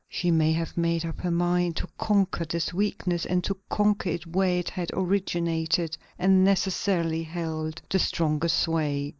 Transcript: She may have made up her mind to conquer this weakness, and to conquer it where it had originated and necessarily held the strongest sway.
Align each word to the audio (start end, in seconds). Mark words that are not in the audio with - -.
She 0.09 0.31
may 0.31 0.51
have 0.53 0.75
made 0.77 1.05
up 1.05 1.19
her 1.19 1.29
mind 1.29 1.75
to 1.75 1.87
conquer 1.99 2.43
this 2.43 2.73
weakness, 2.73 3.23
and 3.23 3.43
to 3.43 3.55
conquer 3.69 4.09
it 4.09 4.25
where 4.25 4.57
it 4.57 4.71
had 4.71 4.89
originated 4.93 5.95
and 6.17 6.43
necessarily 6.43 7.21
held 7.21 7.83
the 7.87 7.99
strongest 7.99 8.57
sway. 8.57 9.09